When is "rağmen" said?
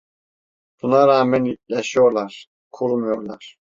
1.07-1.57